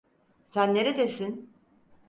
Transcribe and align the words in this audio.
Sen 0.47 0.75
neredesin? 0.75 1.49